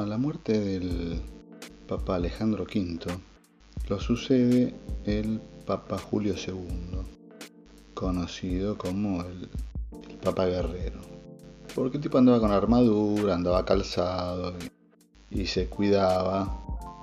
[0.00, 1.20] A la muerte del
[1.86, 3.00] Papa Alejandro V
[3.86, 4.72] lo sucede
[5.04, 7.02] el Papa Julio II,
[7.92, 9.50] conocido como el,
[10.22, 11.00] Papa Guerrero.
[11.74, 14.54] Porque el tipo andaba con armadura, andaba calzado
[15.28, 16.48] y, se cuidaba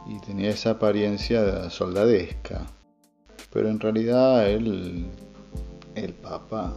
[0.07, 2.65] y tenía esa apariencia soldadesca.
[3.53, 5.05] Pero en realidad él,
[5.93, 6.73] el Papa,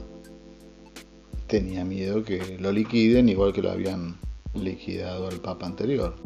[1.47, 4.19] tenía miedo que lo liquiden igual que lo habían
[4.55, 6.17] liquidado al Papa anterior,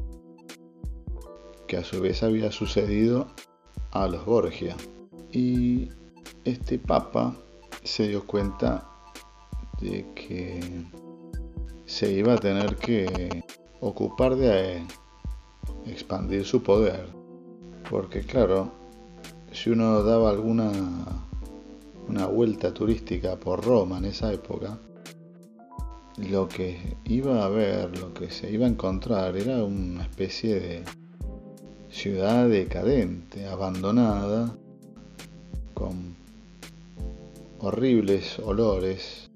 [1.67, 3.29] que a su vez había sucedido
[3.91, 4.77] a los Borgia.
[5.33, 5.89] Y
[6.45, 7.37] este Papa
[7.83, 8.89] se dio cuenta
[9.81, 10.85] de que
[11.87, 13.45] se iba a tener que
[13.81, 14.83] ocupar de
[15.87, 17.07] expandir su poder.
[17.91, 18.71] Porque claro,
[19.53, 20.71] si uno daba alguna
[22.09, 24.79] una vuelta turística por Roma en esa época,
[26.17, 30.85] lo que iba a ver, lo que se iba a encontrar era una especie de
[31.91, 34.57] ciudad decadente, abandonada,
[35.75, 36.17] con
[37.59, 39.31] horribles olores,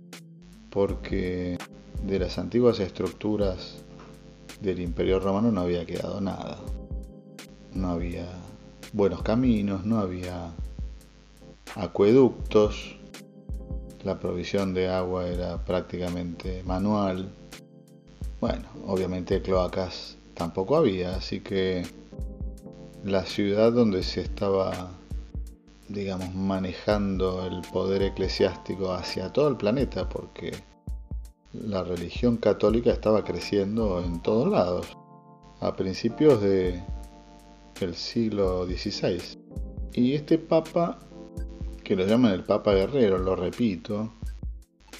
[0.70, 1.58] porque
[2.04, 3.78] de las antiguas estructuras
[4.60, 6.58] del Imperio Romano no había quedado nada.
[7.74, 8.26] No había
[8.92, 10.52] buenos caminos, no había
[11.74, 12.97] acueductos,
[14.04, 17.28] la provisión de agua era prácticamente manual.
[18.40, 21.84] Bueno, obviamente cloacas tampoco había, así que
[23.04, 24.90] la ciudad donde se estaba,
[25.88, 30.52] digamos, manejando el poder eclesiástico hacia todo el planeta, porque
[31.52, 34.86] la religión católica estaba creciendo en todos lados,
[35.60, 36.80] a principios de,
[37.80, 39.20] del siglo XVI.
[39.92, 40.98] Y este papa
[41.88, 44.12] que lo llaman el Papa Guerrero, lo repito,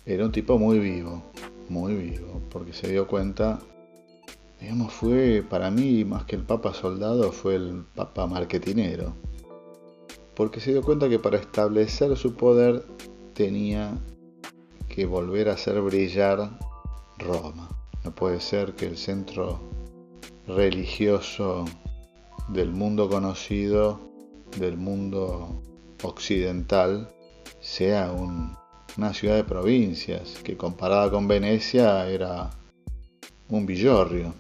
[0.07, 1.23] era un tipo muy vivo,
[1.69, 3.59] muy vivo, porque se dio cuenta,
[4.59, 9.13] digamos, fue para mí más que el Papa soldado, fue el Papa marketinero,
[10.35, 12.83] porque se dio cuenta que para establecer su poder
[13.35, 13.93] tenía
[14.89, 16.59] que volver a hacer brillar
[17.19, 17.69] Roma.
[18.03, 19.61] No puede ser que el centro
[20.47, 21.67] religioso
[22.49, 24.01] del mundo conocido,
[24.59, 25.61] del mundo
[26.03, 27.09] occidental
[27.61, 28.13] sea
[28.97, 32.51] una ciudad de provincias, que comparada con Venecia era
[33.49, 34.35] un villorrio.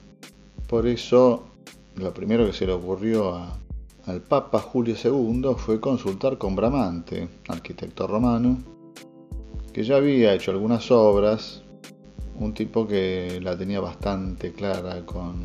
[0.67, 1.45] Por eso,
[1.97, 3.41] lo primero que se le ocurrió
[4.07, 8.59] al Papa Julio II fue consultar con Bramante, arquitecto romano,
[9.73, 11.63] que ya había hecho algunas obras,
[12.39, 15.45] un tipo que la tenía bastante clara con,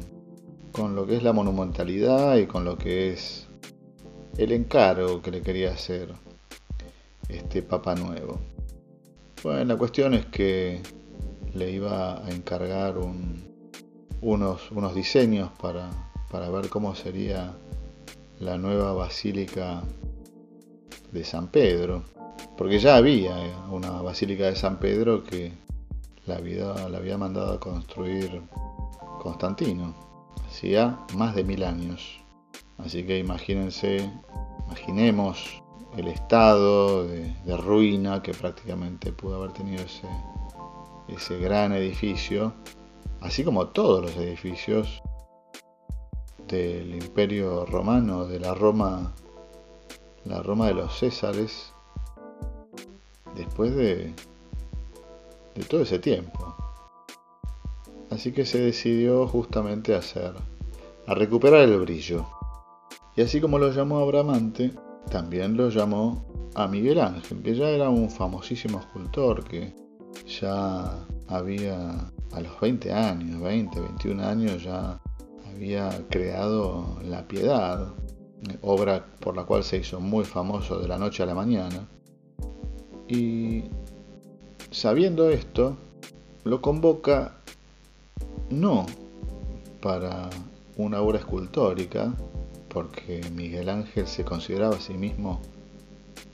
[0.72, 3.43] con lo que es la monumentalidad y con lo que es
[4.38, 6.09] el encargo que le quería hacer
[7.29, 8.39] este Papa Nuevo.
[9.44, 10.81] Bueno, la cuestión es que
[11.53, 12.95] le iba a encargar
[14.21, 15.89] unos, unos diseños para,
[16.31, 17.53] para ver cómo sería
[18.39, 19.83] la nueva basílica
[21.11, 22.03] de San Pedro,
[22.57, 23.35] porque ya había
[23.69, 25.51] una basílica de San Pedro que
[26.25, 28.41] la había, la había mandado a construir
[29.21, 29.94] Constantino,
[30.47, 32.22] hacía más de mil años.
[32.78, 34.09] Así que imagínense,
[34.66, 35.61] imaginemos
[35.97, 42.53] el estado de, ruina que prácticamente pudo haber tenido ese, gran edificio,
[43.22, 45.01] así como todos los edificios
[46.47, 49.13] del Imperio Romano, de la Roma,
[50.25, 51.73] la Roma de los Césares,
[53.35, 54.13] después de,
[55.56, 56.56] de todo ese tiempo.
[58.09, 60.33] Así que se decidió justamente hacer,
[61.07, 62.25] a recuperar el brillo.
[63.16, 64.74] Y así como lo llamó Abramante,
[65.09, 66.25] también lo llamó
[66.56, 69.74] a Miguel Ángel, que ya era un famosísimo escultor que
[70.40, 75.00] ya había a los 20 años, 20, 21 años ya
[75.47, 77.94] había creado La Piedad,
[78.62, 81.88] obra por la cual se hizo muy famoso de la noche a la mañana.
[83.07, 83.66] Y
[84.72, 85.78] sabiendo esto,
[86.44, 87.38] lo convoca
[88.50, 88.85] no
[89.81, 90.30] para
[90.78, 92.13] una obra escultórica,
[92.74, 95.40] porque Miguel Ángel se consideraba a sí mismo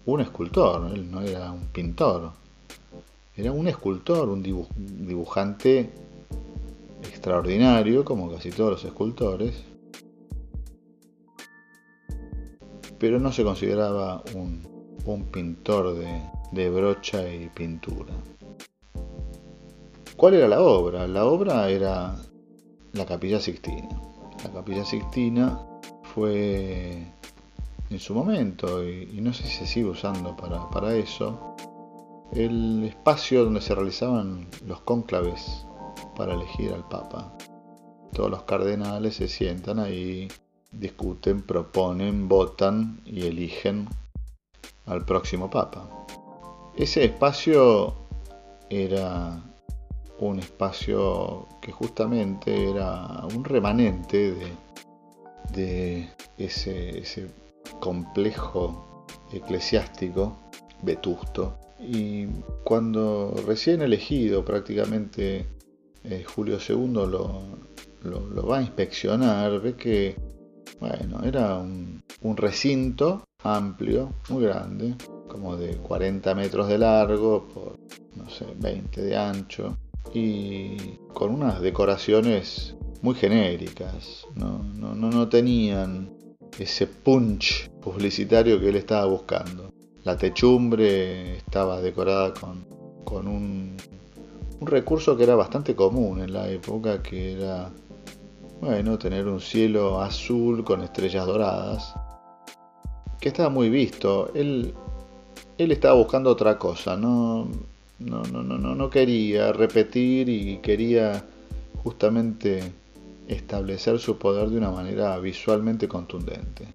[0.06, 2.32] un escultor, él no era un pintor,
[3.36, 5.92] era un escultor, un dibujante
[7.04, 9.64] extraordinario, como casi todos los escultores,
[12.98, 14.68] pero no se consideraba un,
[15.32, 16.22] pintor de,
[16.52, 18.14] de brocha y pintura.
[20.16, 21.08] ¿Cuál era la obra?
[21.08, 22.16] La obra era
[22.94, 24.02] la Capilla Sixtina.
[24.44, 25.69] La Capilla Sixtina
[26.20, 26.98] fue
[27.90, 31.56] en su momento, y, no sé si se sigue usando para, eso,
[32.34, 35.66] el espacio donde se realizaban los cónclaves
[36.18, 37.34] para elegir al Papa.
[38.14, 40.28] todos los cardenales se sientan ahí,
[40.74, 43.88] discuten, proponen, votan y eligen
[44.88, 45.90] al próximo papa.
[46.76, 47.94] Ese espacio
[48.70, 49.42] era
[50.20, 54.69] un espacio que justamente era un remanente de,
[56.38, 57.28] ese,
[57.80, 60.38] complejo eclesiástico
[60.82, 61.58] vetusto.
[61.80, 62.26] Y
[62.64, 65.46] cuando recién elegido prácticamente
[66.04, 67.42] eh, Julio II lo,
[68.04, 70.16] lo, va a inspeccionar, ve que
[70.80, 74.96] bueno, era un, un recinto amplio, muy grande,
[75.28, 77.78] como de 40 metros de largo por,
[78.16, 79.78] no sé, 20 de ancho
[80.14, 86.10] y con unas decoraciones muy genéricas, no, no, no, tenían
[86.58, 89.72] ese punch publicitario que él estaba buscando.
[90.04, 92.66] La techumbre estaba decorada con,
[93.06, 93.78] con un,
[94.60, 97.72] un recurso que era bastante común en la época, que era,
[98.60, 101.94] bueno, tener un cielo azul con estrellas doradas,
[103.20, 104.32] que estaba muy visto.
[104.34, 104.74] Él,
[105.58, 107.48] él estaba buscando otra cosa, no,
[108.00, 111.24] no, no, no, no quería repetir y quería
[111.84, 112.79] justamente
[113.30, 116.74] establecer su poder de una manera visualmente contundente.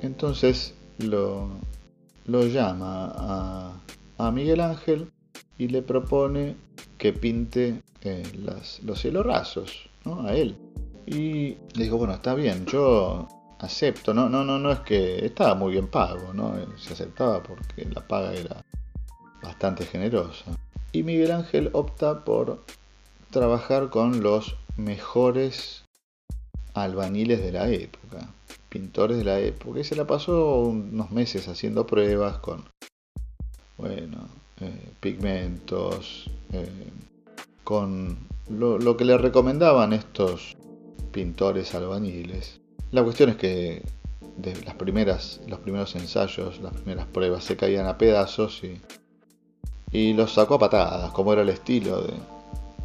[0.00, 1.50] Entonces lo,
[2.26, 3.80] llama a,
[4.18, 5.10] a, Miguel Ángel
[5.58, 6.56] y le propone
[6.96, 8.22] que pinte eh,
[8.82, 10.26] los cielos rasos ¿no?
[10.26, 10.56] a él.
[11.06, 13.28] Y le digo, bueno, está bien, yo
[13.58, 16.54] acepto, no, no, no, no es que estaba muy bien pago, ¿no?
[16.76, 18.64] Se aceptaba porque la paga era
[19.42, 20.44] bastante generosa.
[20.92, 22.64] Y Miguel Ángel opta por
[23.30, 25.84] trabajar con los mejores
[26.74, 28.28] albañiles de la época,
[28.68, 32.64] pintores de la época, y se la pasó unos meses haciendo pruebas con,
[33.76, 34.28] bueno,
[34.60, 36.90] eh, pigmentos, eh,
[37.64, 38.16] con
[38.48, 40.56] lo, que le recomendaban estos
[41.12, 42.60] pintores albañiles.
[42.92, 43.82] La cuestión es que
[44.36, 48.80] de las primeras, los primeros ensayos, las primeras pruebas se caían a pedazos y,
[49.90, 52.14] y los sacó a patadas, como era el estilo de,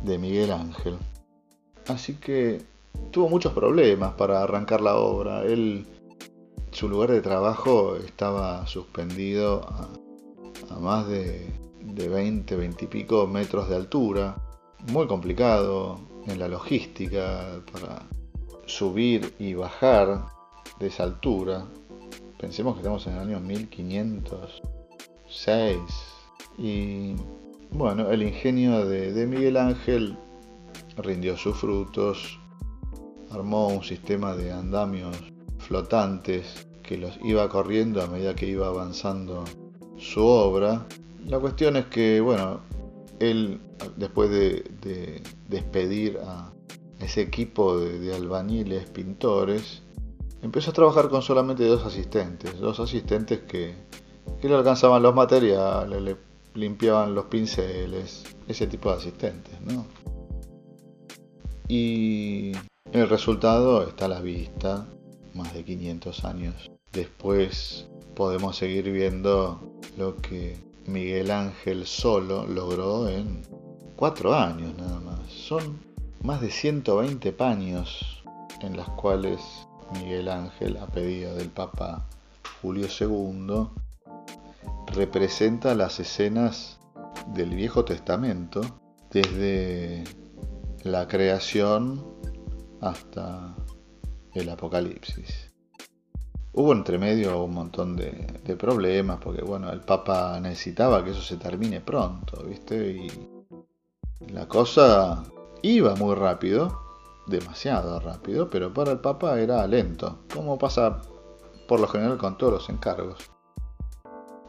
[0.03, 0.97] de Miguel Ángel.
[1.87, 2.61] Así que
[3.11, 5.43] tuvo muchos problemas para arrancar la obra.
[5.43, 5.85] Él,
[6.71, 9.87] su lugar de trabajo estaba suspendido a,
[10.79, 11.47] más de,
[11.81, 14.35] de 20, 20 y pico metros de altura.
[14.91, 18.07] Muy complicado en la logística para
[18.65, 20.25] subir y bajar
[20.79, 21.65] de esa altura.
[22.39, 25.77] Pensemos que estamos en el año 1506
[26.57, 27.15] y
[27.73, 30.15] bueno, el ingenio de, Miguel Ángel
[30.97, 32.39] rindió sus frutos,
[33.31, 35.17] armó un sistema de andamios
[35.57, 39.43] flotantes que los iba corriendo a medida que iba avanzando
[39.97, 40.85] su obra.
[41.25, 42.59] La cuestión es que, bueno,
[43.19, 43.59] él,
[43.97, 46.53] después de, despedir a
[46.99, 49.81] ese equipo de, albañiles, pintores,
[50.43, 53.73] empezó a trabajar con solamente dos asistentes, dos asistentes que,
[54.39, 59.85] que le alcanzaban los materiales, le limpiaban los pinceles, ese tipo de asistentes, ¿no?
[61.67, 62.51] Y
[62.91, 64.87] el resultado está a la vista,
[65.33, 69.59] más de 500 años después podemos seguir viendo
[69.97, 73.41] lo que Miguel Ángel solo logró en
[73.95, 75.19] cuatro años nada más.
[75.29, 75.79] Son
[76.23, 78.23] más de 120 paños
[78.61, 79.41] en las cuales
[79.93, 82.05] Miguel Ángel, a pedido del Papa
[82.61, 83.67] Julio II,
[84.87, 86.79] representa las escenas
[87.33, 88.61] del Viejo Testamento,
[89.11, 90.03] desde
[90.83, 92.03] la creación
[92.81, 93.55] hasta
[94.33, 95.53] el Apocalipsis.
[96.53, 101.37] Hubo entre medio un montón de, problemas, porque bueno, el Papa necesitaba que eso se
[101.37, 102.91] termine pronto, ¿viste?
[102.91, 103.07] Y
[104.31, 105.23] la cosa
[105.63, 106.79] iba muy rápido,
[107.25, 111.01] demasiado rápido, pero para el Papa era lento, como pasa
[111.67, 113.32] por lo general con todos los encargos.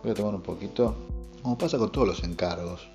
[0.04, 0.94] Voy a tomar un poquito.
[1.42, 2.86] Como pasa con todos los encargos.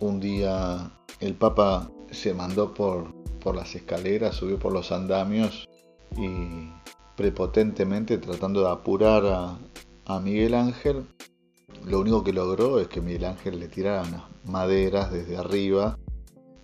[0.00, 0.90] Un día
[1.20, 5.68] el Papa se mandó por, por las escaleras, subió por los andamios
[6.16, 6.70] y
[7.16, 9.58] prepotentemente tratando de apurar a,
[10.06, 11.06] a Miguel Ángel,
[11.84, 15.98] lo único que logró es que Miguel Ángel le tirara unas maderas desde arriba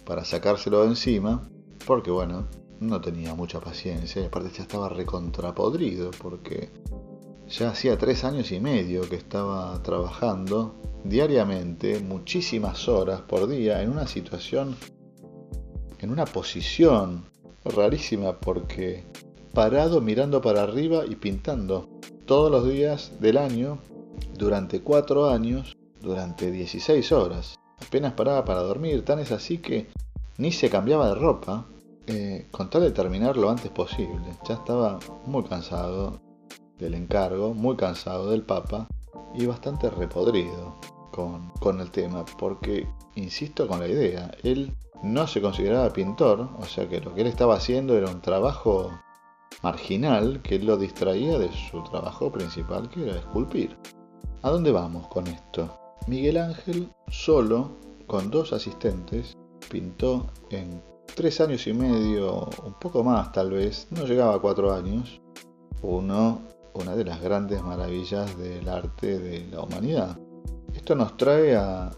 [0.07, 1.47] para sacárselo de encima,
[1.87, 2.47] porque bueno,
[2.81, 6.71] no tenía mucha paciencia y aparte ya estaba recontrapodrido porque
[7.51, 13.91] ya hacía tres años y medio que estaba trabajando diariamente, muchísimas horas por día, en
[13.91, 14.77] una situación,
[15.99, 17.25] en una posición
[17.65, 19.05] rarísima porque
[19.53, 21.89] parado mirando para arriba y pintando
[22.25, 23.79] todos los días del año,
[24.39, 27.59] durante cuatro años, durante 16 horas.
[27.85, 29.89] Apenas paraba para dormir, tan es así que
[30.39, 31.67] ni se cambiaba de ropa,
[32.07, 34.23] eh, con tal de terminar lo antes posible.
[34.49, 36.30] Ya estaba muy cansado
[36.81, 38.89] del encargo, muy cansado del Papa
[39.35, 40.75] y bastante repodrido
[41.13, 46.65] con, con el tema, porque, insisto con la idea, él no se consideraba pintor, o
[46.65, 48.91] sea que lo que él estaba haciendo era un trabajo
[49.63, 53.77] marginal que lo distraía de su trabajo principal, que era esculpir.
[54.43, 55.69] ¿A dónde vamos con esto?
[56.07, 57.73] Miguel Ángel, solo,
[58.07, 59.37] con dos asistentes,
[59.71, 60.83] pintó en
[61.15, 65.21] tres años y medio, un poco más tal vez, no llegaba a cuatro años,
[65.83, 66.41] uno,
[66.75, 70.19] una de las grandes maravillas del arte de la humanidad.
[70.75, 71.91] Esto nos trae a,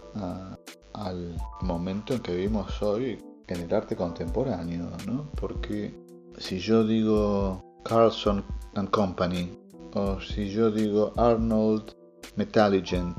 [0.95, 5.31] al momento en que vivimos hoy en el arte contemporáneo, ¿no?
[5.38, 5.95] Porque
[6.38, 9.59] si yo digo Carlson and Company
[9.95, 11.95] o si yo digo Arnold
[12.37, 13.19] Metalligent,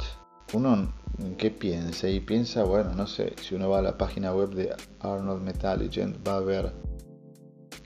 [0.53, 0.91] uno
[1.37, 4.75] qué piensa y piensa, bueno, no sé, si uno va a la página web de
[4.99, 6.73] Arnold Metalligent va a ver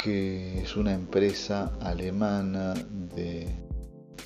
[0.08, 2.74] que es una empresa alemana
[3.14, 3.46] de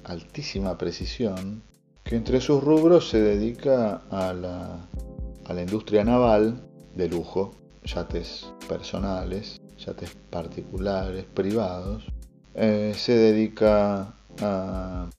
[0.04, 1.64] altísima precisión
[2.04, 6.62] que entre sus rubros se dedica a la, industria naval
[6.96, 12.06] de lujo, yates personales, yates particulares, privados.
[12.54, 15.10] Eh, se dedica a,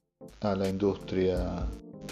[0.42, 1.66] a la industria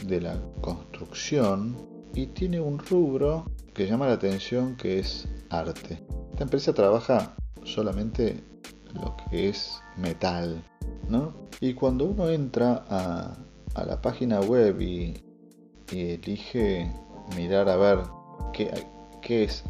[0.05, 1.77] de la construcción
[2.15, 6.03] y tiene un rubro que llama la atención que es arte.
[6.33, 8.43] Esta empresa trabaja solamente
[8.95, 10.63] lo que es metal,
[11.09, 11.35] ¿no?
[11.61, 13.37] Y cuando uno entra a,
[13.75, 15.23] a la página web y,
[15.93, 16.89] elige
[17.37, 17.99] mirar a ver
[18.53, 18.71] qué,
[19.21, 19.65] qué es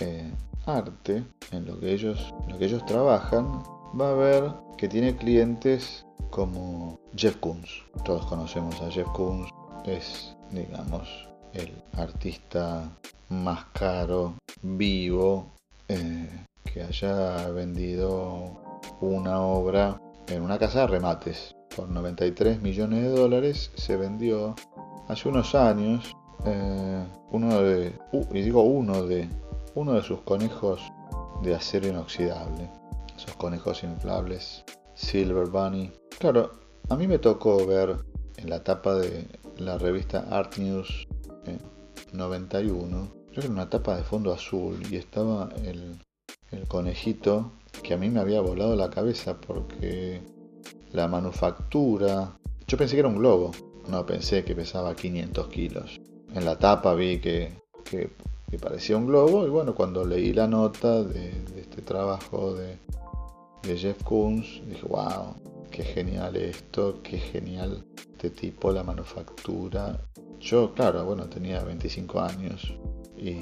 [0.00, 0.30] eh,
[0.66, 3.62] arte en lo que ellos, lo que ellos trabajan,
[3.98, 7.70] va a ver que tiene clientes como Jeff Koons.
[8.04, 9.50] Todos conocemos a Jeff Koons,
[9.86, 11.08] es, digamos,
[11.54, 12.90] el artista
[13.30, 15.46] más caro, vivo,
[15.88, 16.28] eh,
[16.64, 18.60] que haya vendido
[19.00, 23.70] una obra en una casa de remates por 93 millones de dólares.
[23.74, 24.54] Se vendió
[25.08, 27.92] hace unos años eh, uno de,
[28.32, 29.28] y digo uno de,
[29.74, 30.82] uno de sus conejos
[31.42, 32.70] de acero inoxidable.
[33.16, 34.64] Esos conejos inflables,
[34.94, 35.92] Silver Bunny.
[36.18, 36.52] Claro,
[36.88, 37.96] a mí me tocó ver
[38.36, 39.26] en la tapa de
[39.58, 41.06] la revista Art News
[42.12, 45.98] 91, creo que era una tapa de fondo azul y estaba el,
[46.52, 50.20] el conejito que a mí me había volado la cabeza porque
[50.92, 52.36] la manufactura...
[52.66, 53.50] Yo pensé que era un globo,
[53.88, 56.00] no pensé que pesaba 500 kilos.
[56.34, 57.52] En la tapa vi que,
[57.84, 58.10] que,
[58.60, 62.78] parecía un globo y bueno, cuando leí la nota de, este trabajo de,
[63.64, 65.34] Jeff Koons, dije, wow,
[65.70, 70.00] qué genial esto, qué genial este tipo, la manufactura.
[70.40, 72.74] Yo, claro, bueno, tenía 25 años
[73.16, 73.36] y,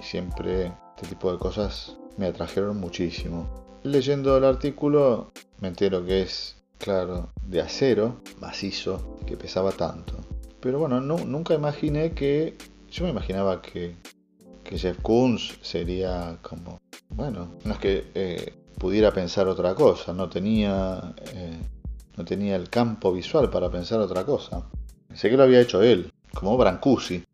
[0.00, 3.48] siempre este tipo de cosas me atrajeron muchísimo.
[3.82, 10.14] Leyendo el artículo me entero que es, claro, de acero, macizo, que pesaba tanto.
[10.60, 12.56] Pero bueno, nunca imaginé que...
[12.90, 13.96] Yo me imaginaba que,
[14.62, 16.80] que Jeff Koons sería como...
[17.10, 21.58] Bueno, no es que eh, pudiera pensar otra cosa, no tenía, eh,
[22.16, 24.66] no tenía el campo visual para pensar otra cosa.
[25.14, 27.24] Sé que lo había hecho él, como Brancusi.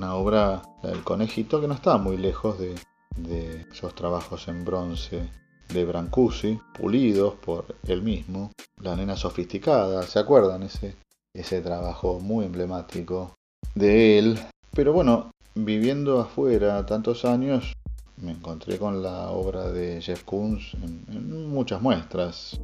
[0.00, 2.74] Una obra, del conejito, que no estaba muy lejos de,
[3.18, 5.28] de esos trabajos en bronce
[5.68, 8.50] de Brancusi, pulidos por él mismo.
[8.80, 10.62] La nena sofisticada, ¿se acuerdan?
[10.62, 10.96] Ese,
[11.34, 13.34] ese trabajo muy emblemático
[13.74, 14.38] de él.
[14.72, 17.74] Pero bueno, viviendo afuera tantos años,
[18.16, 22.58] me encontré con la obra de Jeff Koons en, muchas muestras.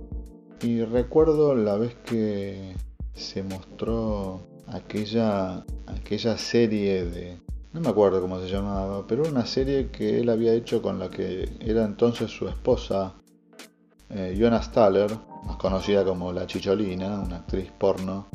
[0.62, 2.74] Y recuerdo la vez que
[3.12, 7.40] se mostró aquella, aquella serie de...
[7.72, 11.10] No me acuerdo cómo se llamaba, pero una serie que él había hecho con la
[11.10, 13.14] que era entonces su esposa,
[14.08, 15.10] eh, Jonas Staller,
[15.44, 18.28] más conocida como La Chicholina, una actriz porno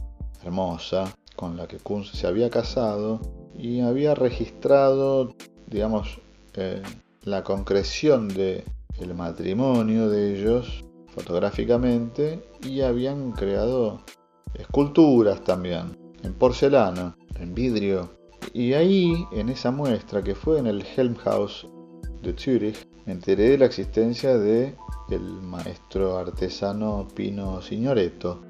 [0.44, 3.20] hermosa, con la que Kunz se había casado
[3.58, 5.34] y había registrado,
[5.66, 6.20] digamos,
[6.54, 6.84] eh,
[7.24, 8.64] la concreción de
[9.00, 14.02] el matrimonio de ellos fotográficamente y habían creado
[14.54, 18.10] esculturas también en porcelana, en vidrio.
[18.54, 21.68] Y ahí, en esa muestra que fue en el Helmhaus
[22.22, 24.76] de Zurich, me enteré de la existencia de
[25.10, 28.42] el maestro artesano Pino Signoretto.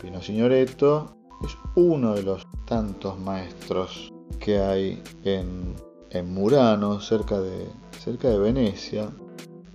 [0.00, 5.74] Pino Signoretto es uno de los tantos maestros que hay en,
[6.10, 7.66] en Murano, cerca de,
[7.98, 9.10] cerca de Venecia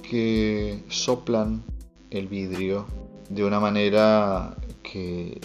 [0.02, 1.64] que soplan
[2.10, 2.86] el vidrio
[3.30, 5.40] de una manera que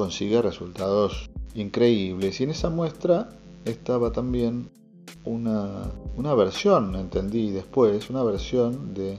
[0.00, 2.40] consigue resultados increíbles.
[2.40, 3.28] Y en esa muestra
[3.66, 4.70] estaba también
[5.26, 9.18] una, una versión, entendí después, una versión de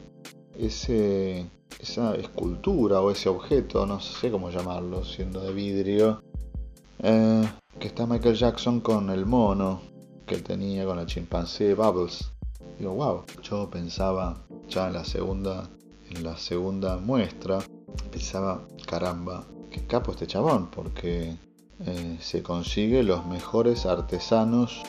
[0.58, 1.46] ese,
[1.80, 6.24] esa escultura o ese objeto, no sé cómo llamarlo, siendo de vidrio,
[7.04, 7.48] eh,
[7.80, 9.82] que está Michael Jackson con el mono
[10.26, 12.32] que tenía con el chimpancé Bubbles.
[12.80, 14.36] Digo, wow, yo pensaba
[14.68, 15.70] ya en la segunda,
[16.10, 17.60] en la segunda muestra,
[18.10, 21.36] pensaba, caramba, qué capo este chabón, porque
[21.80, 24.84] eh, se consigue los mejores artesanos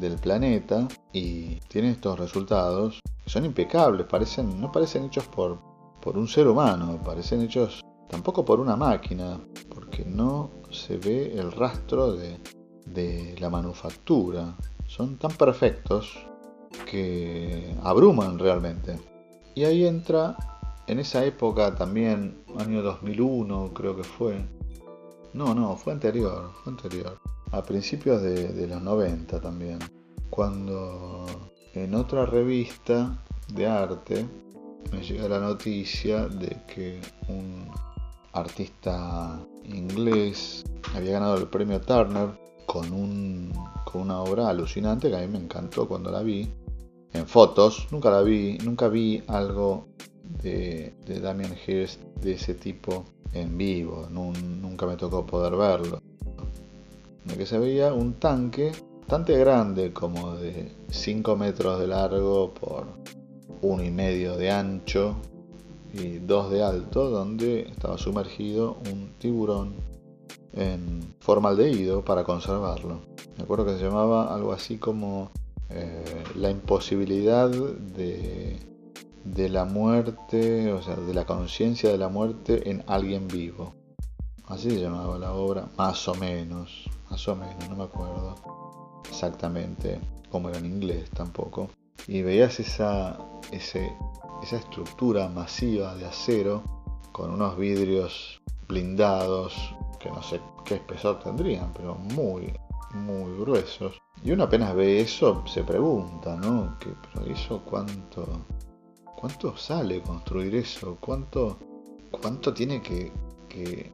[0.00, 4.06] del planeta y tiene estos resultados son impecables,
[4.38, 5.58] no parecen hechos por,
[6.00, 9.40] por un ser humano, parecen hechos tampoco por una máquina,
[9.74, 12.38] porque no se ve el rastro de,
[12.84, 14.56] de la manufactura.
[14.86, 16.26] Son tan perfectos
[16.90, 18.98] que abruman realmente.
[19.54, 20.36] Y ahí entra,
[20.86, 24.44] en esa época también, año 2001 creo que fue.
[25.32, 27.18] No, no, fue anterior, fue anterior.
[27.52, 29.78] A principios de, los 90 también.
[30.30, 31.26] Cuando
[31.74, 33.22] en otra revista
[33.52, 34.26] de arte
[34.90, 37.68] me llega la noticia de que un
[38.32, 42.30] artista inglés había ganado el premio Turner
[42.66, 43.52] con, un,
[43.84, 46.50] con una obra alucinante que a mí me encantó cuando la vi.
[47.12, 49.86] En fotos, nunca la vi, nunca vi algo
[50.42, 56.00] de, de Damien Hirst de ese tipo en vivo, nunca me tocó poder verlo.
[57.24, 62.86] De que se veía un tanque bastante grande, como de 5 metros de largo por
[63.60, 65.16] uno y medio de ancho
[65.92, 69.74] y 2 de alto, donde estaba sumergido un tiburón
[70.54, 73.00] en formaldehído para conservarlo.
[73.36, 75.30] Me acuerdo que se llamaba algo así como
[75.70, 76.04] eh,
[76.36, 78.56] la imposibilidad de,
[79.24, 83.74] de la muerte, o sea, de la conciencia de la muerte en alguien vivo.
[84.46, 88.34] Así se llamaba la obra, más o menos, más o menos, no me acuerdo
[89.08, 90.00] exactamente
[90.30, 91.70] cómo era en inglés tampoco.
[92.06, 93.18] Y veías esa,
[93.52, 96.62] esa estructura masiva de acero
[97.12, 99.54] con unos vidrios blindados
[100.00, 102.52] que no sé qué espesor tendrían, pero muy,
[102.94, 104.00] muy gruesos.
[104.24, 106.76] Y uno apenas ve eso, se pregunta, ¿no?
[106.80, 108.26] ¿Qué, pero eso cuánto,
[109.22, 110.96] cuánto sale construir eso?
[110.98, 111.56] ¿Cuánto,
[112.10, 113.12] cuánto tiene que,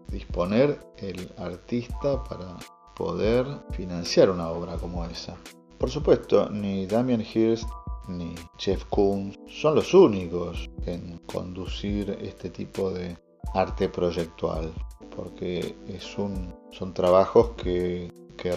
[0.08, 2.56] disponer el artista para
[2.96, 5.36] poder financiar una obra como esa?
[5.76, 7.68] Por supuesto, ni Damien Hirst
[8.08, 13.18] ni Jeff Koons son los únicos en conducir este tipo de
[13.52, 14.72] arte proyectual,
[15.14, 18.10] porque son trabajos que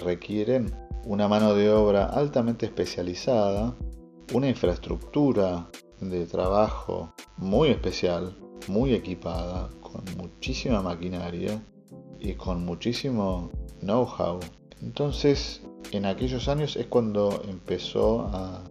[0.06, 3.76] requieren una mano de obra altamente especializada,
[4.34, 5.68] una infraestructura
[6.02, 8.36] de trabajo muy especial,
[8.68, 11.64] muy equipada, con muchísima maquinaria
[12.20, 13.50] y con muchísimo
[13.82, 14.40] know-how.
[14.82, 15.62] Entonces,
[15.92, 18.64] en aquellos años es cuando empezó a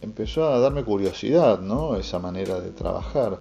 [0.00, 1.96] empezó a darme curiosidad, ¿no?
[1.96, 3.40] Esa manera de trabajar.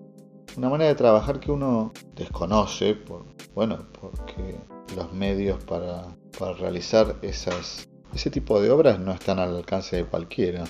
[0.56, 4.56] Una manera de trabajar que uno desconoce, por, bueno, porque
[4.96, 10.06] los medios para, para realizar esas, ese tipo de obras no están al alcance de
[10.06, 10.64] cualquiera.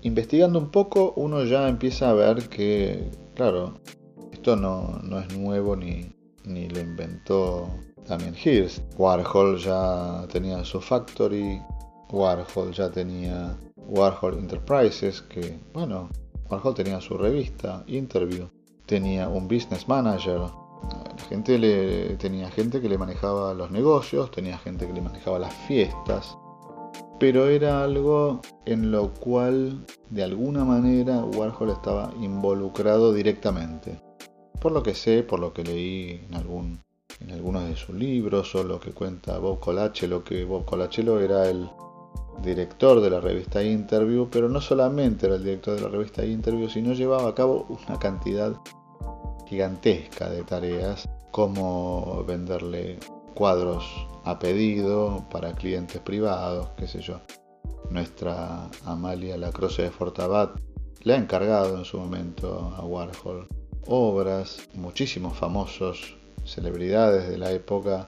[0.00, 3.74] Investigando un poco, uno ya empieza a ver que, claro,
[4.32, 6.12] esto no, no es nuevo ni,
[6.44, 7.68] ni lo inventó
[8.06, 8.82] también Hirst.
[8.98, 11.60] Warhol ya tenía su factory,
[12.10, 16.08] Warhol ya tenía Warhol Enterprises, que, bueno,
[16.50, 18.48] Warhol tenía su revista, Interview,
[18.86, 20.40] tenía un business manager,
[21.28, 25.54] gente le, tenía gente que le manejaba los negocios, tenía gente que le manejaba las
[25.54, 26.36] fiestas,
[27.22, 34.02] pero era algo en lo cual de alguna manera Warhol estaba involucrado directamente.
[34.60, 38.80] Por lo que sé, por lo que leí en, algunos de sus libros o lo
[38.80, 41.70] que cuenta Bob Colachelo, que Bob Colachelo era el
[42.42, 46.68] director de la revista Interview, pero no solamente era el director de la revista Interview,
[46.68, 48.56] sino llevaba a cabo una cantidad
[49.46, 52.98] gigantesca de tareas como venderle
[53.36, 57.20] cuadros a pedido para clientes privados, qué sé yo.
[57.90, 60.58] Nuestra Amalia Lacroce de Fortabat
[61.02, 63.48] le ha encargado en su momento a Warhol
[63.86, 68.06] obras, muchísimos famosos celebridades de la época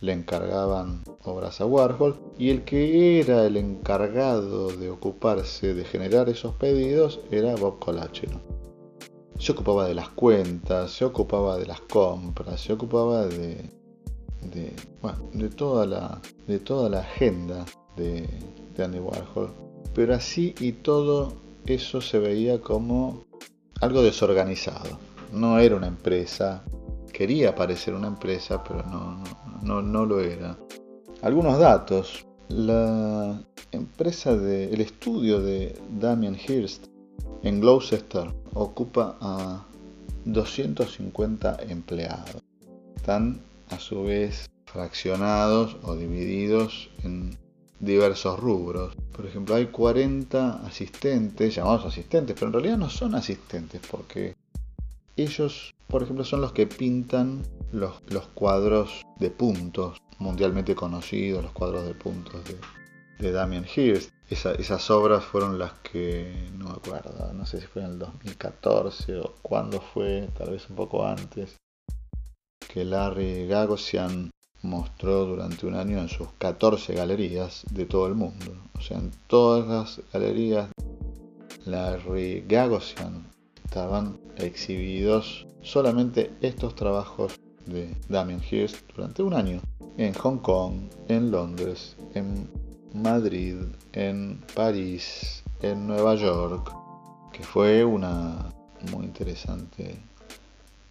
[0.00, 6.28] le encargaban obras a Warhol y el que era el encargado de ocuparse de generar
[6.28, 8.40] esos pedidos era Bob Colachero.
[9.38, 13.70] Se ocupaba de las cuentas, se ocupaba de las compras, se ocupaba de,
[14.50, 17.64] de, toda, la, de toda la agenda
[17.96, 18.28] de,
[18.76, 19.50] de Andy Warhol.
[19.94, 21.32] Pero así y todo
[21.66, 23.24] eso se veía como
[23.80, 24.98] algo desorganizado.
[25.32, 26.64] No era una empresa,
[27.12, 29.22] quería parecer una empresa, pero no,
[29.62, 30.58] no, no, lo era.
[31.22, 32.26] Algunos datos.
[32.48, 36.88] La empresa de, el estudio de Damien Hirst
[37.42, 39.64] en Gloucester ocupa a
[40.26, 42.42] 250 empleados.
[42.96, 47.36] Están a su vez fraccionados o divididos en
[47.80, 48.96] diversos rubros.
[49.12, 54.34] Por ejemplo, hay 40 asistentes, llamados asistentes, pero en realidad no son asistentes porque
[55.16, 61.52] ellos, por ejemplo, son los que pintan los, los cuadros de puntos, mundialmente conocidos, los
[61.52, 62.56] cuadros de puntos de,
[63.18, 64.10] de Damien Hirst.
[64.30, 69.18] esas obras fueron las que, no me acuerdo, no sé si fue en el 2014
[69.18, 71.56] o cuándo fue, tal vez un poco antes,
[72.72, 74.30] que Larry Gagosian
[74.62, 78.56] mostró durante un año en sus 14 galerías de todo el mundo.
[78.76, 80.70] O sea, en todas las galerías
[81.66, 83.26] Larry Gagosian
[83.64, 89.60] estaban exhibidos solamente estos trabajos de Damien Hirst durante un año.
[89.96, 92.48] En Hong Kong, en Londres, en
[92.92, 93.56] Madrid,
[93.92, 96.72] en París, en Nueva York,
[97.32, 98.50] que fue una
[98.92, 99.98] muy interesante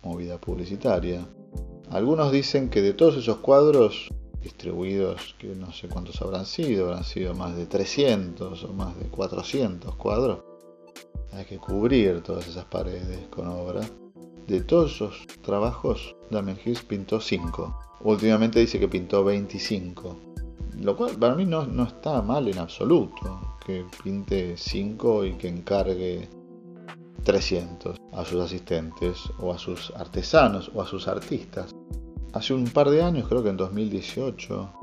[0.03, 1.25] movida publicitaria.
[1.89, 4.09] Algunos dicen que de todos esos cuadros
[4.41, 9.05] distribuidos, que no sé cuántos habrán sido, habrán sido más de 300 o más de
[9.05, 10.39] 400 cuadros,
[11.31, 13.81] hay que cubrir todas esas paredes con obra.
[14.47, 17.79] De todos esos trabajos, Damien Hirst pintó 5.
[18.01, 20.17] Últimamente dice que pintó 25.
[20.79, 23.57] Lo cual para mí no, no está mal en absoluto.
[23.65, 26.27] Que pinte 5 y que encargue
[27.23, 31.73] 300 a sus asistentes o a sus artesanos o a sus artistas.
[32.33, 34.73] Hace un par de años, creo que en 2018,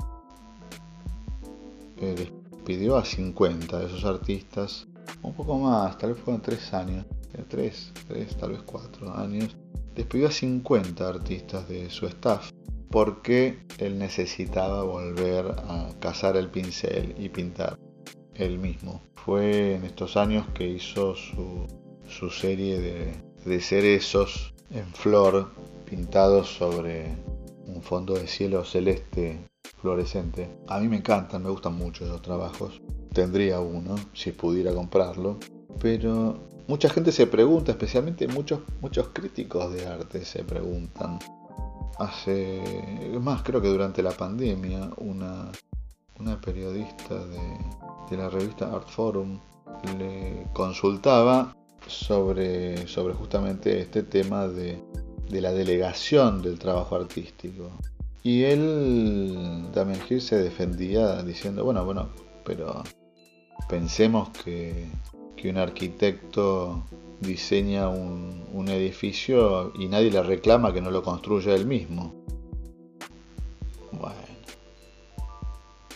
[1.97, 4.87] eh, despidió a 50 de esos artistas,
[5.21, 7.05] un poco más, tal vez fueron 3 años,
[7.49, 9.55] 3, 3, tal vez 4 años,
[9.95, 12.51] despidió a 50 artistas de su staff
[12.89, 17.77] porque él necesitaba volver a cazar el pincel y pintar
[18.35, 19.01] él mismo.
[19.15, 21.67] Fue en estos años que hizo su
[22.11, 23.13] su serie de,
[23.45, 25.51] de cerezos en flor
[25.89, 27.15] pintados sobre
[27.65, 29.39] un fondo de cielo celeste
[29.81, 30.47] fluorescente.
[30.67, 32.81] A mí me encantan, me gustan mucho esos trabajos.
[33.13, 35.37] Tendría uno si pudiera comprarlo.
[35.81, 41.19] Pero mucha gente se pregunta, especialmente muchos, muchos críticos de arte se preguntan.
[41.97, 42.61] Hace
[43.19, 45.51] más, creo que durante la pandemia, una,
[46.19, 47.39] una periodista de,
[48.09, 49.39] de la revista Art Forum
[49.97, 51.55] le consultaba
[51.87, 54.79] sobre, sobre justamente este tema de,
[55.29, 57.71] de la delegación del trabajo artístico.
[58.23, 62.09] Y él, Damien Hirst, se defendía diciendo, bueno, bueno,
[62.45, 62.83] pero
[63.67, 64.87] pensemos que,
[65.35, 66.83] que un arquitecto
[67.19, 72.13] diseña un, un, edificio y nadie le reclama que no lo construya él mismo.
[73.91, 74.15] Bueno,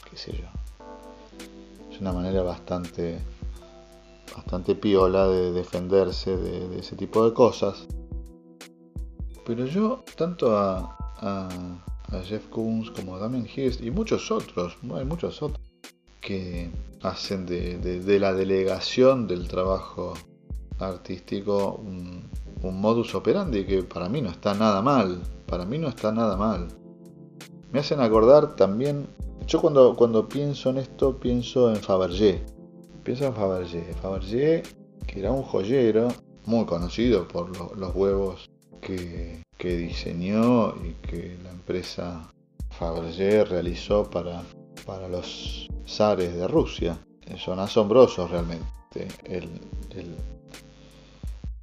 [0.09, 0.45] qué sé yo.
[1.91, 3.19] Es una manera bastante
[4.35, 7.87] bastante piola de defenderse de, ese tipo de cosas.
[9.45, 11.49] Pero yo, tanto a, a,
[12.23, 15.61] Jeff Koons como a Damien Hirst y muchos otros, hay muchos otros,
[16.21, 16.69] que
[17.01, 20.13] hacen de, la delegación del trabajo
[20.79, 22.29] artístico un,
[22.63, 26.67] modus operandi que para mí no está nada mal, para mí no está nada mal.
[27.71, 29.05] Me hacen acordar también,
[29.45, 32.43] yo cuando, cuando pienso en esto pienso en Fabergé,
[33.07, 33.93] Empieza Fabergé.
[34.01, 34.63] Fabergé,
[35.05, 36.07] que era un joyero
[36.45, 38.49] muy conocido por los huevos
[38.81, 42.27] que, diseñó y que la empresa
[42.71, 44.41] Fabergé realizó para,
[44.87, 46.97] para los zares de Rusia.
[47.37, 49.07] Son asombrosos realmente.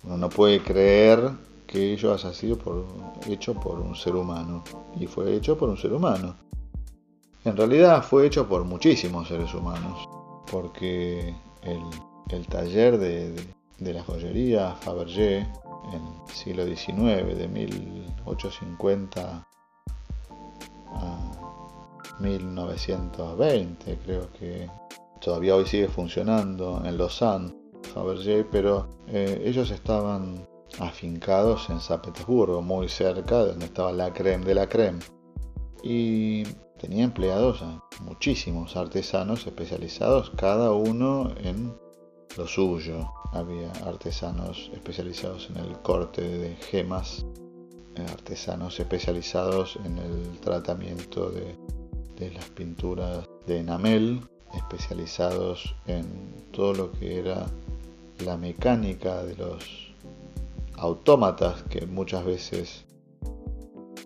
[0.05, 1.28] uno no puede creer
[1.66, 2.57] que ello haya sido
[3.28, 4.62] hecho por un ser humano.
[4.96, 6.37] Y fue hecho por un ser humano.
[7.44, 10.09] En realidad fue hecho por muchísimos seres humanos
[10.53, 13.35] porque el, taller de,
[13.81, 15.49] la joyería Fabergé en
[15.95, 19.47] el siglo XIX, de 1850
[20.95, 21.33] a
[22.21, 24.69] 1920, creo que
[25.23, 27.55] todavía hoy sigue funcionando en Lausanne,
[27.95, 30.47] Fabergé, pero eh, ellos estaban
[30.79, 35.01] afincados en San Petersburgo, muy cerca de donde estaba la creme de la creme.
[35.83, 36.45] Y
[36.83, 41.73] tenía empleados a muchísimos artesanos especializados, cada uno en
[42.37, 43.09] lo suyo.
[43.33, 47.25] Había artesanos especializados en el corte de gemas,
[47.95, 51.57] eh, artesanos especializados en el tratamiento de,
[52.35, 54.21] las pinturas de enamel,
[54.55, 56.05] especializados en
[56.53, 57.47] todo lo que era
[58.25, 59.92] la mecánica de los
[60.77, 62.85] autómatas que muchas veces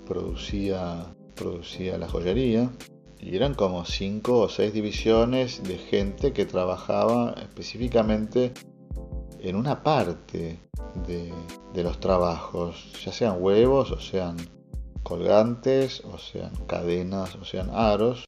[0.07, 2.71] producía producía la joyería.
[3.19, 8.53] y eran como cinco o seis divisiones de gente que trabajaba específicamente
[9.41, 10.59] en una parte
[11.07, 11.33] de,
[11.83, 14.37] los trabajos, ya sean huevos o sean
[15.03, 18.25] colgantes o sean cadenas o sean aros,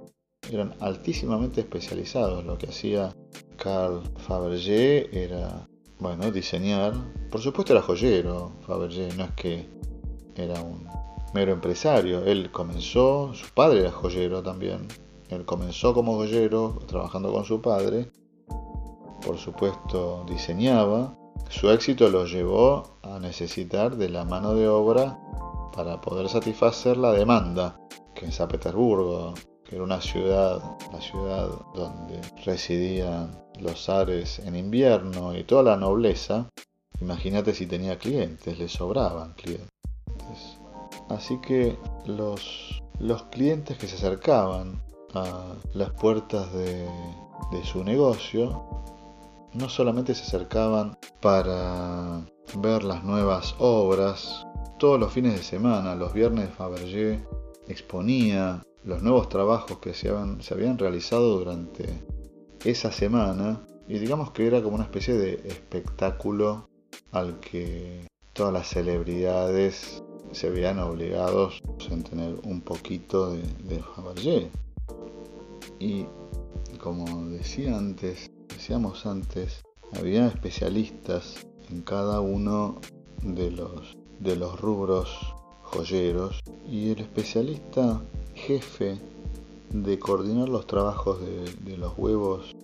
[0.51, 2.45] eran altísimamente especializados.
[2.45, 3.15] Lo que hacía
[3.57, 5.67] Carl Fabergé era,
[5.99, 6.95] bueno, diseñar.
[7.31, 9.67] Por supuesto era joyero Fabergé, no es que
[10.37, 10.87] era un
[11.35, 12.25] mero empresario.
[12.25, 14.89] Él comenzó, su padre era joyero también.
[15.29, 18.11] Él comenzó como joyero, trabajando con su padre.
[19.25, 21.15] Por supuesto diseñaba.
[21.51, 25.19] Su éxito lo llevó a necesitar de la mano de obra
[25.75, 27.79] para poder satisfacer la demanda
[28.15, 30.61] que en San Petersburgo, que era una ciudad,
[30.93, 36.49] la ciudad donde residían los zares en invierno y toda la nobleza,
[37.01, 39.78] imagínate si tenía clientes, le sobraban clientes.
[41.09, 44.83] Así que los, los clientes que se acercaban
[45.15, 46.87] a las puertas de,
[47.65, 48.63] su negocio
[49.55, 52.27] no solamente se acercaban para
[52.59, 54.47] ver las nuevas obras,
[54.79, 57.25] todos los fines de semana, los viernes Fabergé
[57.67, 61.87] exponía los nuevos trabajos que se habían, se habían realizado durante
[62.65, 66.69] esa semana y digamos que era como una especie de espectáculo
[67.11, 74.51] al que todas las celebridades se veían obligados a tener un poquito de, de.
[75.79, 76.07] Y
[76.79, 79.63] como decía antes, decíamos antes,
[79.99, 82.81] había especialistas en cada uno
[83.23, 88.01] de los, de los rubros joyeros y el especialista
[88.35, 88.99] jefe
[89.71, 92.57] de coordinar los trabajos de, de los huevos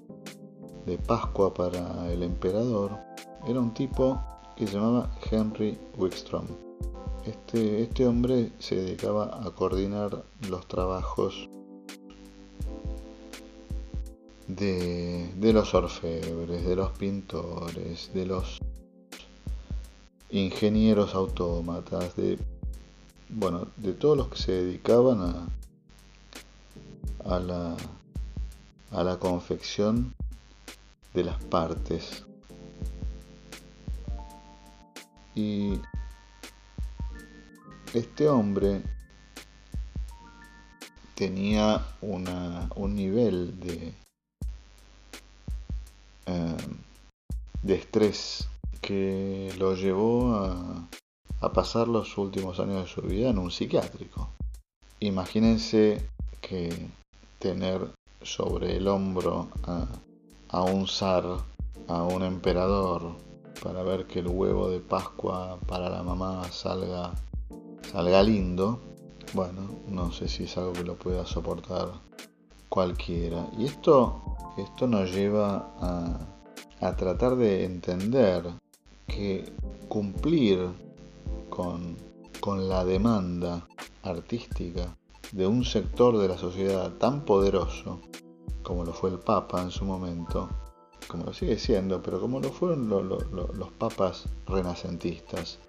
[0.87, 2.99] de Pascua para el emperador
[3.47, 4.21] era un tipo
[4.57, 6.64] que se llamaba Henry Wickstrom.
[7.27, 11.49] Este, este hombre se dedicaba a coordinar los trabajos
[14.47, 18.59] de, los orfebres, de los pintores, de los
[20.31, 22.39] ingenieros autómatas, de
[23.31, 25.49] bueno, de todos los que se dedicaban
[27.25, 27.77] a la
[28.95, 30.15] a la confección
[31.15, 32.25] de las partes.
[35.35, 35.81] Y
[37.99, 38.83] este hombre
[41.15, 43.95] tenía un nivel de,
[46.27, 46.57] eh,
[47.63, 48.49] de estrés
[48.81, 50.89] que lo llevó a,
[51.53, 54.31] pasar los últimos años de su vida en un psiquiátrico.
[55.01, 56.09] Imagínense
[56.41, 56.89] que
[57.39, 57.91] tener
[58.23, 59.49] sobre el hombro
[60.49, 61.25] a un zar,
[61.87, 63.15] a un emperador,
[63.63, 67.13] para ver que el huevo de Pascua para la mamá salga
[67.95, 68.81] salga lindo,
[69.35, 71.93] bueno, no sé si es algo que lo pueda soportar
[72.69, 73.49] cualquiera.
[73.57, 74.21] Y esto,
[74.59, 76.19] esto nos lleva a,
[76.81, 78.43] a tratar de entender
[79.07, 79.45] que
[79.87, 80.71] cumplir
[81.49, 81.97] con,
[82.41, 83.65] con la demanda
[84.03, 84.97] artística
[85.31, 88.01] de un sector de la sociedad tan poderoso
[88.65, 90.49] como lo fue el Papa en su momento,
[91.07, 95.61] como lo sigue siendo, pero como lo fueron los papas renacentistas,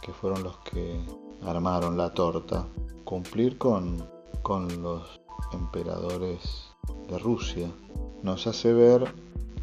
[0.00, 1.00] que fueron los que
[1.42, 2.66] armaron la torta,
[3.04, 4.04] cumplir con,
[4.42, 5.20] con los
[5.52, 6.68] emperadores
[7.08, 7.70] de Rusia,
[8.22, 9.12] nos hace ver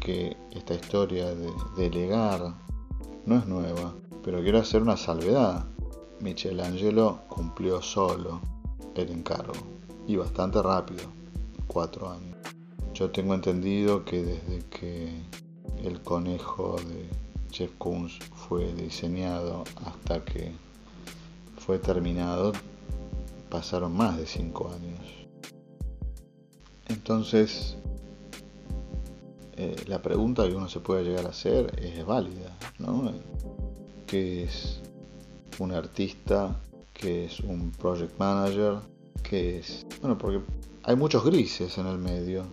[0.00, 2.54] que esta historia de delegar
[3.26, 5.66] no es nueva, pero quiero hacer una salvedad.
[6.20, 8.40] Michelangelo cumplió solo
[8.94, 9.52] el encargo
[10.06, 11.04] y bastante rápido,
[11.66, 12.36] cuatro años.
[12.94, 15.22] Yo tengo entendido que desde que
[15.84, 17.08] el conejo de
[17.52, 20.52] Jeff Koons fue diseñado hasta que
[21.68, 22.52] fue terminado
[23.50, 25.00] pasaron más de cinco años.
[26.88, 27.76] Entonces,
[29.54, 33.12] eh, la pregunta que uno se puede llegar a hacer es válida, ¿no?
[34.06, 34.80] ¿Qué es
[35.58, 36.58] un artista?
[36.94, 38.76] ¿Qué es un project manager?
[39.22, 39.84] ¿Qué es?
[40.00, 40.40] Bueno, porque
[40.84, 42.44] hay muchos grises en el medio,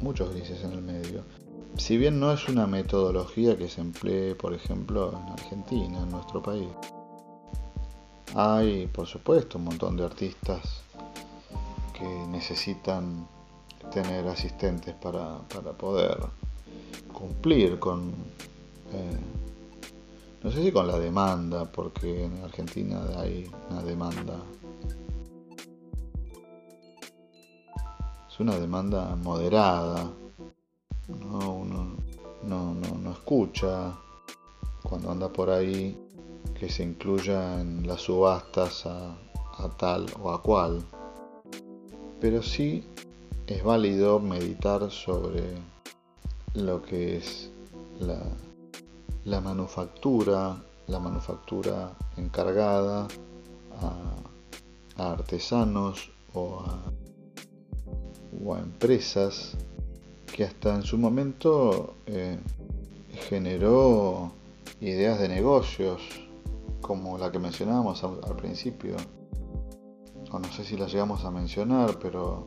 [0.00, 1.22] muchos grises en el medio.
[1.76, 6.42] Si bien no es una metodología que se emplee, por ejemplo, en Argentina, en nuestro
[6.42, 6.66] país,
[8.40, 10.60] hay, por supuesto, un montón de artistas
[11.92, 13.26] que necesitan
[13.92, 15.38] tener asistentes para,
[15.76, 16.16] poder
[17.12, 18.10] cumplir con,
[18.92, 19.18] eh,
[20.44, 24.36] no sé si con la demanda, porque en Argentina hay una demanda,
[28.28, 30.12] es una demanda moderada,
[31.08, 31.54] ¿no?
[31.54, 31.96] uno
[32.44, 33.98] no, no, no escucha
[34.84, 36.07] cuando anda por ahí
[36.58, 39.16] que se incluya en las subastas a,
[39.76, 40.82] tal o a cual.
[42.20, 42.84] pero sí
[43.46, 45.42] es válido meditar sobre
[46.54, 47.50] lo que es
[48.00, 53.08] la, manufactura, la manufactura encargada
[53.80, 56.82] a, artesanos o a,
[58.60, 59.56] empresas
[60.34, 62.38] que hasta en su momento eh,
[63.28, 64.32] generó
[64.80, 66.27] ideas de negocios
[66.80, 68.96] como la que mencionábamos al, principio
[70.30, 72.46] o no sé si la llegamos a mencionar pero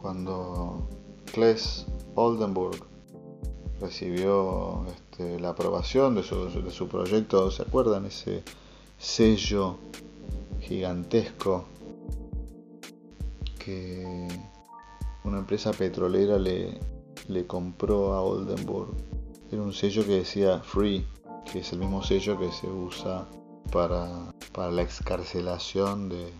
[0.00, 0.88] cuando
[1.32, 2.88] Kles Oldenburg
[3.80, 8.06] recibió este, la aprobación de su, proyecto, ¿se acuerdan?
[8.06, 8.42] Ese
[8.98, 9.76] sello
[10.60, 11.64] gigantesco
[13.58, 14.28] que
[15.24, 16.78] una empresa petrolera le,
[17.28, 18.94] le compró a Oldenburg.
[19.50, 21.06] Era un sello que decía Free,
[21.50, 23.26] que es el mismo sello que se usa
[23.72, 26.32] para, para la excarcelación de,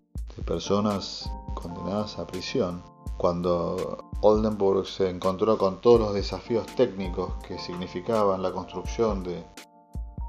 [0.46, 2.82] personas condenadas a prisión.
[3.16, 9.44] Cuando Oldenburg se encontró con todos los desafíos técnicos que significaban la construcción de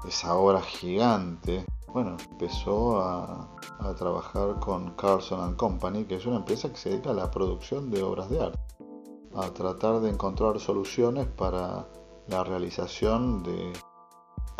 [0.08, 3.48] esa obra gigante, bueno, empezó a,
[3.96, 8.02] trabajar con Carlson Company, que es una empresa que se dedica a la producción de
[8.02, 8.58] obras de arte,
[9.34, 11.88] a tratar de encontrar soluciones para
[12.28, 13.72] la realización de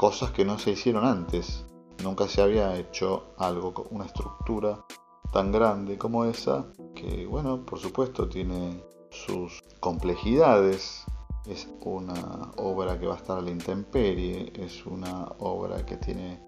[0.00, 1.66] cosas que no se hicieron antes.
[2.02, 4.82] Nunca se había hecho algo, una estructura
[5.30, 11.04] tan grande como esa, que bueno, por supuesto tiene sus complejidades.
[11.46, 16.46] Es una obra que va a estar a la intemperie, es una obra que tiene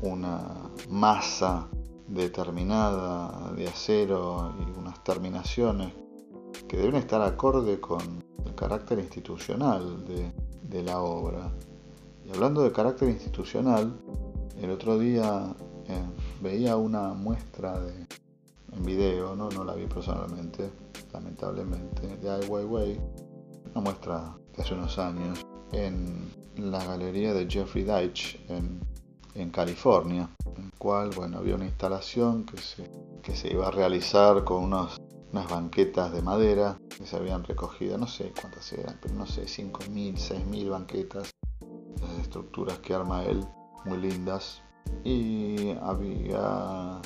[0.00, 1.68] una masa
[2.08, 5.92] determinada de acero y unas terminaciones
[6.66, 10.32] que deben estar acorde con el carácter institucional de,
[10.64, 11.52] de la obra.
[12.34, 13.92] Hablando de carácter institucional,
[14.58, 15.54] el otro día
[15.86, 16.02] eh,
[16.40, 18.06] veía una muestra de,
[18.72, 19.50] en video, ¿no?
[19.50, 20.70] no la vi personalmente,
[21.12, 22.98] lamentablemente, de Ai Weiwei,
[23.72, 28.80] una muestra de hace unos años en la galería de Jeffrey Deitch en,
[29.34, 32.90] en California, en el cual bueno, había una instalación que se,
[33.22, 34.98] que se iba a realizar con unas
[35.50, 40.14] banquetas de madera que se habían recogido, no sé cuántas eran, pero no sé, 5.000,
[40.14, 41.30] 6.000 banquetas,
[42.00, 43.44] las estructuras que arma él,
[43.84, 44.62] muy lindas,
[45.04, 47.00] y había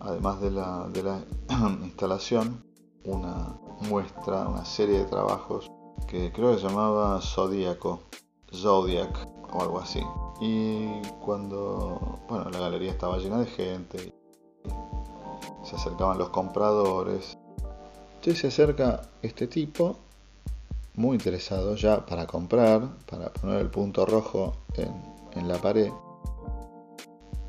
[0.00, 1.24] además de la, de la
[1.82, 2.64] instalación,
[3.04, 5.70] una muestra, una serie de trabajos
[6.06, 8.00] que creo que se llamaba Zodíaco,
[8.52, 10.02] Zodiac o algo así.
[10.40, 14.14] Y cuando, bueno, la galería estaba llena de gente,
[15.62, 17.38] se acercaban los compradores.
[18.14, 19.96] Entonces se acerca este tipo,
[20.94, 25.90] muy interesado ya para comprar, para poner el punto rojo en, la pared.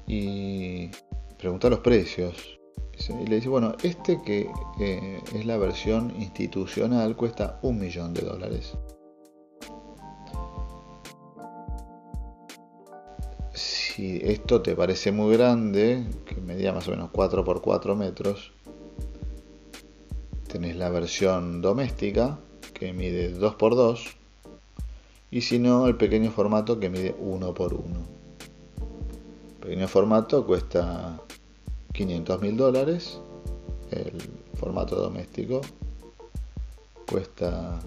[0.08, 0.90] Y
[1.38, 2.60] pregunta los precios.
[3.10, 4.48] Y le dice, bueno, este que
[5.34, 8.78] es la versión institucional cuesta un millón de dólares.
[13.54, 18.54] Si esto te parece muy grande, que medía más o menos 4 por 4 metros,
[20.48, 22.40] tenés la versión doméstica
[22.82, 24.08] que mide 2 por 2
[25.30, 27.84] y si no el pequeño formato que mide 1 por 1.
[29.62, 31.22] pequeño formato cuesta
[31.94, 33.20] 500 mil dólares.
[33.92, 34.18] El
[34.56, 35.62] formato doméstico
[37.08, 37.80] cuesta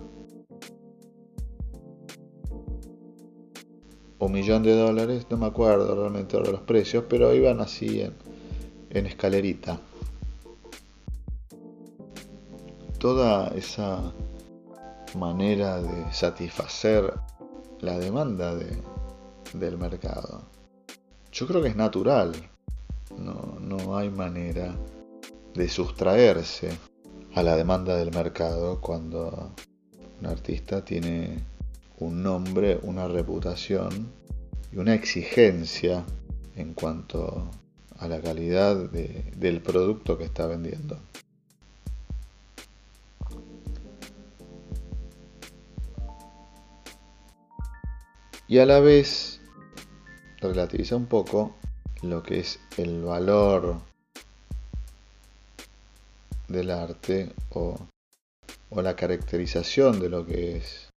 [4.20, 5.26] un millón de dólares.
[5.28, 8.12] No me acuerdo realmente ahora los precios, pero iban así en,
[8.90, 9.80] en escalerita.
[13.00, 14.14] Toda esa
[15.16, 17.12] manera de satisfacer
[17.80, 18.76] la demanda de,
[19.52, 20.42] del mercado.
[21.32, 22.32] Yo creo que es natural,
[23.18, 24.74] no, no hay manera
[25.54, 26.70] de sustraerse
[27.34, 29.52] a la demanda del mercado cuando
[30.20, 31.42] un artista tiene
[31.98, 34.12] un nombre, una reputación
[34.72, 36.04] y una exigencia
[36.56, 37.50] en cuanto
[37.98, 40.98] a la calidad del producto que está vendiendo.
[48.46, 49.40] Y a la vez
[50.40, 51.54] relativiza un poco
[52.02, 53.80] lo que es el valor
[56.48, 57.78] del arte o,
[58.70, 60.90] la caracterización de lo que es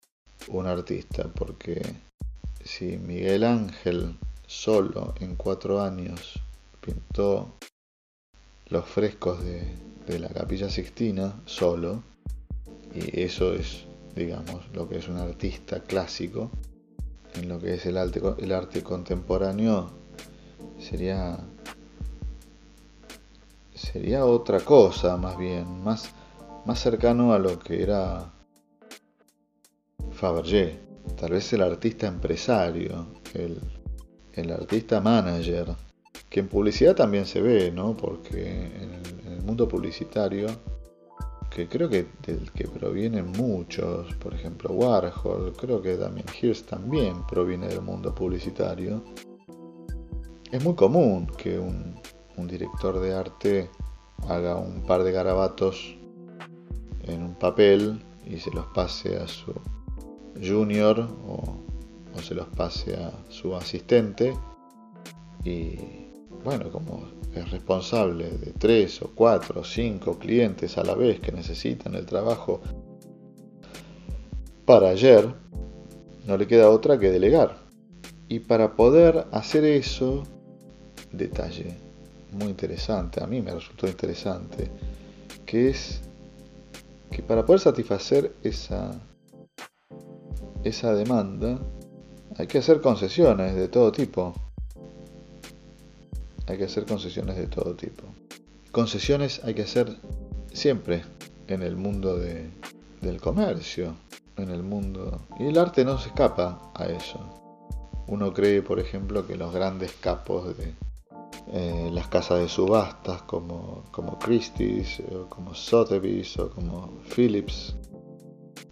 [0.48, 1.82] un artista, porque
[2.64, 4.18] si Miguel Ángel
[4.48, 6.40] solo en cuatro años
[6.80, 7.54] pintó
[8.68, 9.68] los frescos de,
[10.08, 12.02] de la capilla Sixtina solo,
[12.94, 13.84] y eso es,
[14.16, 16.50] digamos, lo que es un artista clásico,
[17.38, 19.92] en lo que es el arte, el arte contemporáneo
[20.80, 21.38] sería
[23.76, 26.10] sería otra cosa más bien, más,
[26.66, 28.32] más cercano a lo que era
[30.12, 30.80] Fabergé,
[31.20, 33.60] tal vez el artista empresario, el,
[34.34, 35.76] el artista manager,
[36.30, 37.96] que en publicidad también se ve, ¿no?
[37.96, 40.48] Porque en el, en el mundo publicitario,
[41.56, 47.26] que creo que del que provienen muchos, por ejemplo Warhol, creo que también Hirst también
[47.26, 49.02] proviene del mundo publicitario,
[50.52, 51.96] es muy común que un,
[52.48, 53.70] director de arte
[54.28, 55.98] haga un par de garabatos
[57.04, 59.54] en un papel y se los pase a su
[60.46, 61.42] junior o,
[62.14, 64.38] o se los pase a su asistente
[65.46, 66.05] y
[66.46, 71.32] bueno, como es responsable de tres o cuatro o cinco clientes a la vez que
[71.32, 72.62] necesitan el trabajo
[74.64, 75.28] para ayer,
[76.28, 77.58] no le queda otra que delegar.
[78.30, 80.24] Y para poder hacer eso,
[81.12, 81.76] detalle
[82.32, 84.70] muy interesante, a mí me resultó interesante,
[85.48, 86.02] que es
[87.10, 88.92] que para poder satisfacer esa,
[90.64, 91.60] esa demanda
[92.38, 94.45] hay que hacer concesiones de todo tipo.
[96.48, 98.04] Hay que hacer concesiones de todo tipo.
[98.72, 99.98] Concesiones hay que hacer
[100.54, 101.04] siempre
[101.48, 102.50] en el mundo de,
[103.02, 103.96] del comercio,
[104.38, 105.22] en el mundo...
[105.40, 107.20] Y el arte no se escapa a eso.
[108.08, 110.74] Uno cree, por ejemplo, que los grandes capos de,
[111.52, 117.76] eh, las casas de subastas como, como Christie's, o como Sotheby's o como Phillips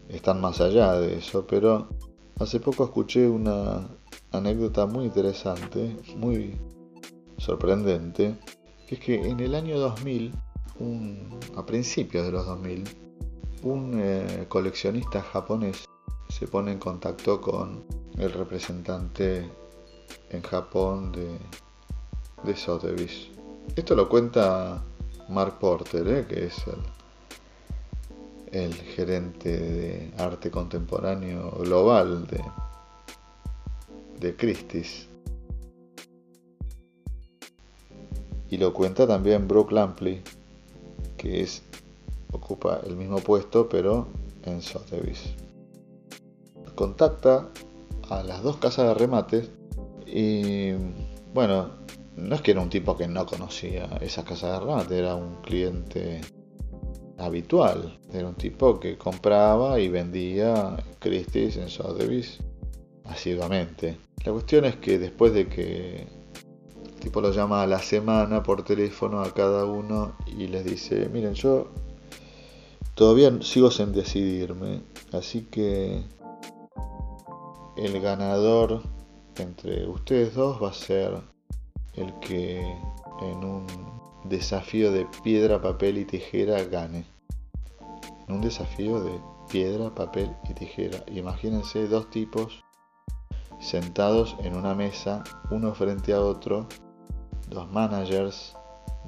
[0.09, 1.87] están más allá de eso, pero
[2.39, 3.87] hace poco escuché una
[4.31, 6.55] anécdota muy interesante, muy
[7.43, 8.37] sorprendente,
[8.87, 10.33] que es que en el año 2000,
[11.57, 12.83] a principios de los 2000,
[13.63, 15.83] un eh, coleccionista japonés
[16.29, 17.83] se pone en contacto con
[18.17, 19.49] el representante
[20.29, 21.37] en Japón de,
[22.43, 23.29] de Sotheby's.
[23.75, 24.81] Esto lo cuenta
[25.27, 26.25] Mark Porter, ¿eh?
[26.27, 26.55] que es
[28.51, 32.43] el, el, gerente de arte contemporáneo global de,
[34.19, 35.12] de Christie's.
[38.53, 40.21] Y lo cuenta también Brooke Lampley,
[41.17, 41.63] que es,
[42.31, 44.05] ocupa el mismo puesto pero
[44.43, 45.33] en Sotheby's.
[46.75, 47.49] Contacta
[48.09, 49.49] a las dos casas de remates
[50.05, 50.73] y
[51.33, 51.71] bueno,
[52.15, 55.41] no es que era un tipo que no conocía esa casa de remate, era un
[55.41, 56.21] cliente
[57.17, 57.97] habitual.
[58.13, 62.37] Era un tipo que compraba y vendía Christie's en Sotheby's
[63.05, 63.97] asiduamente.
[64.23, 66.05] La cuestión es que después de que
[67.03, 71.33] tipo lo llama a la semana por teléfono a cada uno y les dice, miren,
[71.33, 71.67] yo
[72.95, 74.81] todavía sigo sin decidirme,
[75.11, 76.01] así que
[77.75, 78.81] el ganador
[79.35, 81.21] entre ustedes dos va a ser
[81.95, 83.67] el que en un
[84.23, 87.05] desafío de piedra, papel y tijera gane.
[88.29, 89.19] En un desafío de
[89.51, 91.03] piedra, papel y tijera.
[91.07, 92.63] Imagínense dos tipos
[93.59, 96.67] sentados en una mesa, uno frente a otro,
[97.49, 98.55] dos managers,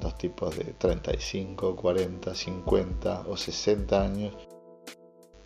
[0.00, 4.34] dos tipos de 35, 40, 50 o 60 años,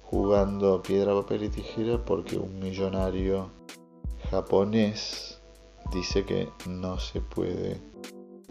[0.03, 3.51] jugando piedra, papel y tijera porque un millonario
[4.30, 5.41] japonés
[5.93, 7.80] dice que no se puede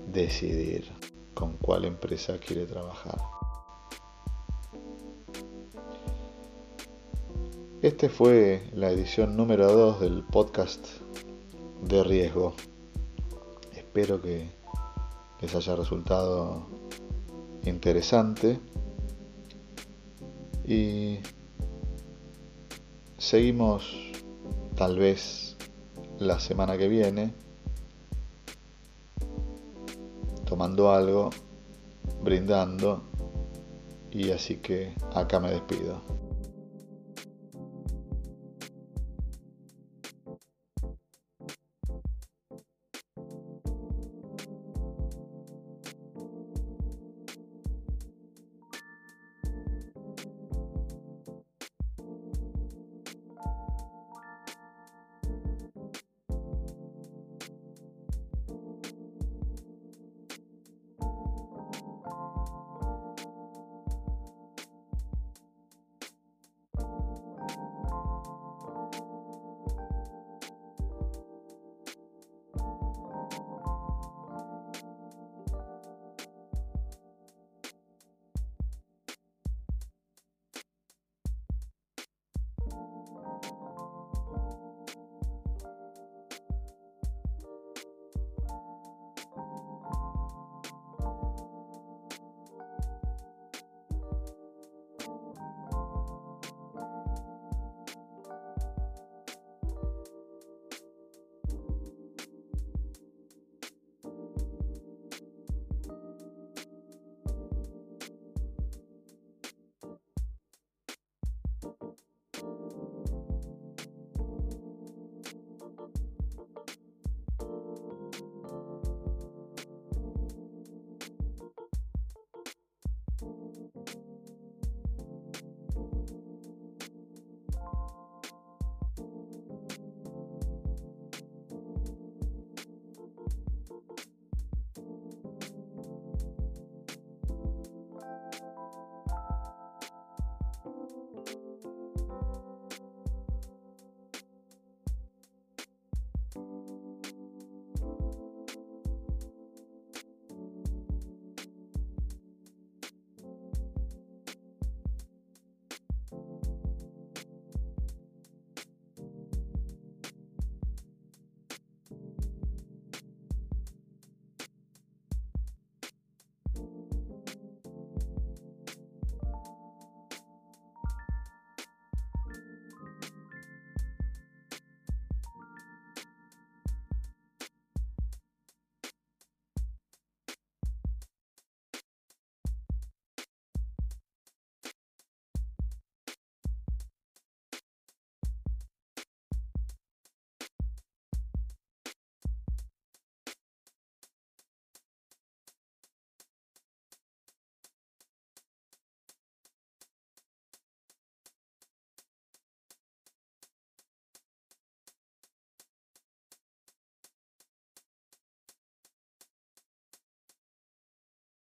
[0.08, 0.92] decidir
[1.34, 3.18] con cuál empresa quiere trabajar.
[7.82, 10.86] Este fue la edición número 2 del podcast
[11.82, 12.54] de riesgo.
[13.90, 14.48] Espero que
[15.42, 16.68] les haya resultado
[17.64, 18.60] interesante
[20.64, 21.18] y
[23.18, 23.92] seguimos
[24.76, 25.58] tal vez
[26.20, 27.34] la semana que viene
[30.46, 31.32] tomando algo,
[32.22, 33.02] brindando
[34.12, 36.19] y así que acá me despido.